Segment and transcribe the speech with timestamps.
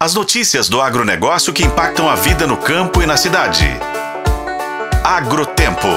[0.00, 3.66] As notícias do agronegócio que impactam a vida no campo e na cidade.
[5.02, 5.88] Agrotempo.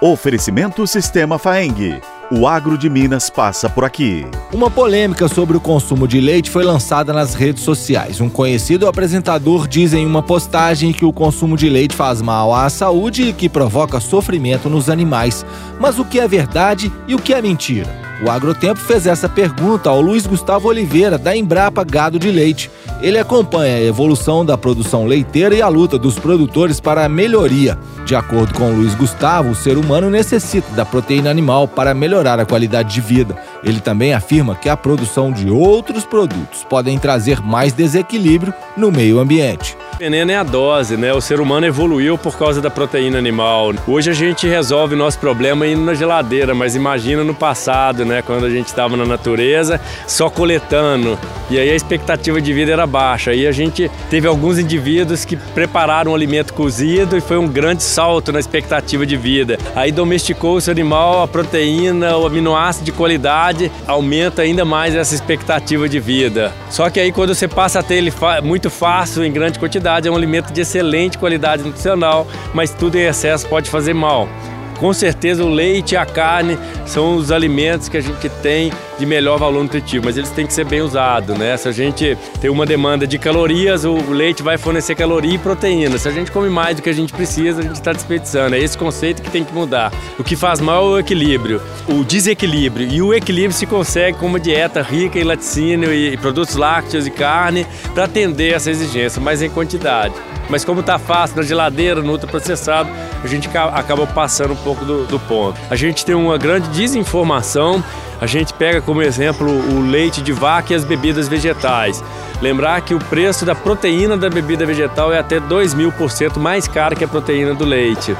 [0.00, 2.00] Oferecimento Sistema Faeng.
[2.28, 4.26] O agro de Minas passa por aqui.
[4.52, 8.20] Uma polêmica sobre o consumo de leite foi lançada nas redes sociais.
[8.20, 12.68] Um conhecido apresentador diz em uma postagem que o consumo de leite faz mal à
[12.68, 15.46] saúde e que provoca sofrimento nos animais.
[15.78, 18.06] Mas o que é verdade e o que é mentira?
[18.24, 22.70] O Agrotempo fez essa pergunta ao Luiz Gustavo Oliveira, da Embrapa Gado de Leite.
[23.02, 27.78] Ele acompanha a evolução da produção leiteira e a luta dos produtores para a melhoria.
[28.06, 32.46] De acordo com Luiz Gustavo, o ser humano necessita da proteína animal para melhorar a
[32.46, 33.36] qualidade de vida.
[33.62, 39.18] Ele também afirma que a produção de outros produtos podem trazer mais desequilíbrio no meio
[39.18, 39.76] ambiente.
[39.98, 41.12] Veneno é a dose, né?
[41.14, 43.72] O ser humano evoluiu por causa da proteína animal.
[43.86, 48.20] Hoje a gente resolve nosso problema indo na geladeira, mas imagina no passado, né?
[48.20, 51.18] Quando a gente estava na natureza, só coletando.
[51.48, 53.30] E aí a expectativa de vida era baixa.
[53.30, 57.82] Aí a gente teve alguns indivíduos que prepararam o alimento cozido e foi um grande
[57.82, 59.58] salto na expectativa de vida.
[59.74, 65.88] Aí domesticou esse animal, a proteína, o aminoácido de qualidade, aumenta ainda mais essa expectativa
[65.88, 66.52] de vida.
[66.70, 70.10] Só que aí quando você passa a ter ele muito fácil, em grande quantidade, é
[70.10, 74.28] um alimento de excelente qualidade nutricional, mas tudo em excesso pode fazer mal.
[74.76, 79.06] Com certeza o leite e a carne são os alimentos que a gente tem de
[79.06, 81.56] melhor valor nutritivo, mas eles têm que ser bem usados, né?
[81.56, 85.98] Se a gente tem uma demanda de calorias, o leite vai fornecer caloria e proteína.
[85.98, 88.54] Se a gente come mais do que a gente precisa, a gente está desperdiçando.
[88.54, 89.92] É esse conceito que tem que mudar.
[90.18, 92.88] O que faz mal é o equilíbrio, o desequilíbrio.
[92.90, 97.10] E o equilíbrio se consegue com uma dieta rica em laticínio e produtos lácteos e
[97.10, 100.14] carne para atender essa exigência, mas em quantidade.
[100.48, 102.88] Mas como está fácil na geladeira, no ultraprocessado,
[103.26, 105.60] a gente acaba passando um pouco do, do ponto.
[105.68, 107.82] A gente tem uma grande desinformação
[108.20, 112.02] a gente pega como exemplo o leite de vaca e as bebidas vegetais.
[112.40, 116.40] Lembrar que o preço da proteína da bebida vegetal é até 2 mil por cento
[116.40, 118.16] mais caro que a proteína do leite.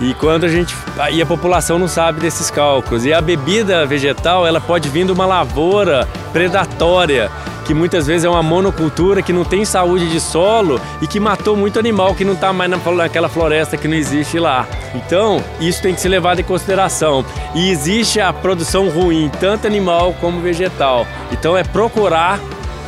[0.00, 0.74] E quando a gente
[1.12, 3.04] e a população não sabe desses cálculos.
[3.04, 7.30] E a bebida vegetal, ela pode vir de uma lavoura predatória
[7.64, 11.56] que muitas vezes é uma monocultura que não tem saúde de solo e que matou
[11.56, 14.66] muito animal que não está mais naquela floresta que não existe lá.
[14.94, 17.24] Então, isso tem que ser levado em consideração.
[17.54, 21.06] E existe a produção ruim, tanto animal como vegetal.
[21.32, 22.38] Então, é procurar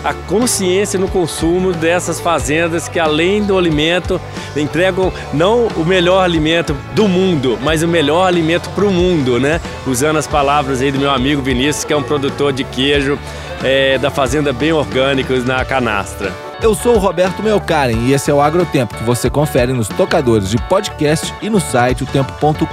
[0.05, 4.21] a consciência no consumo dessas fazendas que, além do alimento,
[4.57, 9.61] entregam não o melhor alimento do mundo, mas o melhor alimento para o mundo, né?
[9.85, 13.19] Usando as palavras aí do meu amigo Vinícius, que é um produtor de queijo
[13.63, 16.33] é, da Fazenda Bem Orgânicos na Canastra.
[16.63, 20.49] Eu sou o Roberto Melkaren e esse é o Agrotempo que você confere nos tocadores
[20.49, 22.67] de podcast e no site otempo.com.br.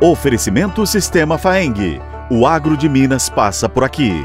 [0.00, 2.00] Oferecimento Sistema Faeng.
[2.30, 4.24] O agro de Minas passa por aqui.